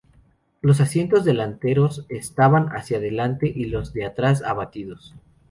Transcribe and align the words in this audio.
Los 0.61 0.81
asientos 0.81 1.25
delanteros 1.25 2.07
estaban 2.09 2.69
hacia 2.69 2.97
adelante 2.97 3.45
y 3.53 3.65
los 3.65 3.93
de 3.93 4.05
atrás 4.05 4.41
abatidos. 4.41 5.13